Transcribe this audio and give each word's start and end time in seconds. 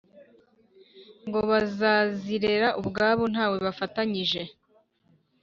Ngo 1.27 1.39
bazirera 1.49 2.69
ubwabo 2.81 3.23
ntawe 3.33 3.57
bafatanyije 3.65 4.41